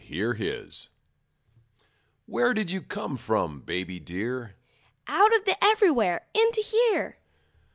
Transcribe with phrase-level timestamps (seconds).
[0.01, 0.71] Y Z The Baby
[2.25, 4.55] WHERE did you come from baby dear?
[5.07, 7.19] Out of the everywhere into here.